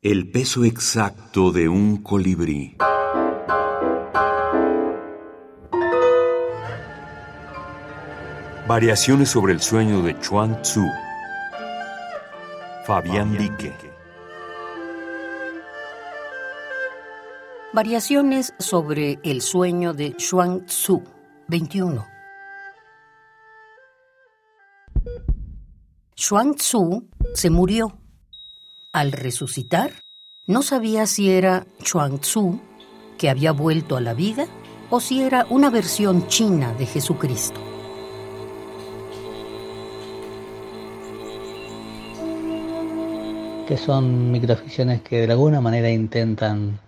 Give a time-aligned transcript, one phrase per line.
[0.00, 2.76] El peso exacto de un colibrí.
[8.68, 10.86] Variaciones sobre el sueño de Chuang Tzu.
[12.86, 13.74] Fabián Dique.
[17.72, 21.02] Variaciones sobre el sueño de Chuang Tzu,
[21.48, 22.06] 21.
[26.14, 28.07] Chuang Tzu se murió.
[28.92, 30.02] Al resucitar,
[30.46, 32.58] no sabía si era Chuang Tzu,
[33.18, 34.46] que había vuelto a la vida,
[34.88, 37.60] o si era una versión china de Jesucristo.
[43.66, 46.80] que son microficciones que de alguna manera intentan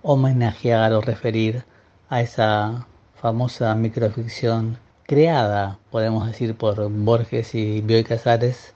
[0.00, 1.66] homenajear o referir
[2.08, 8.72] a esa famosa microficción creada, podemos decir, por Borges y Bioy Casares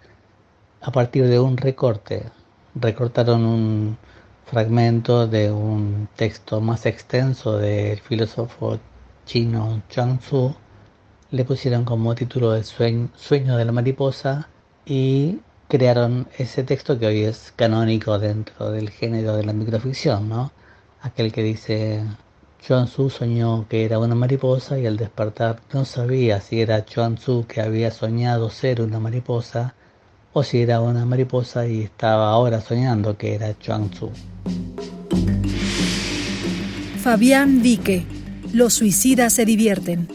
[0.83, 2.24] a partir de un recorte.
[2.79, 3.97] Recortaron un
[4.45, 8.79] fragmento de un texto más extenso del filósofo
[9.24, 10.55] chino Chuang Tzu,
[11.30, 14.51] le pusieron como título de sueño, de la mariposa
[14.85, 20.52] y crearon ese texto que hoy es canónico dentro del género de la microficción, ¿no?
[21.01, 22.04] Aquel que dice,
[22.60, 27.15] Chuan Tzu soñó que era una mariposa y al despertar no sabía si era Chuan
[27.15, 29.74] Tzu que había soñado ser una mariposa
[30.38, 34.10] o si era una mariposa y estaba ahora soñando que era Chuan Tzu.
[37.02, 38.04] Fabián Vique,
[38.52, 40.09] Los suicidas se divierten.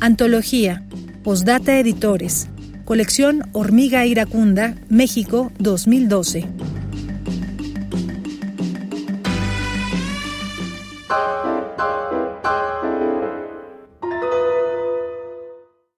[0.00, 0.84] Antología,
[1.22, 2.48] Postdata Editores,
[2.86, 6.48] Colección Hormiga Iracunda, México 2012.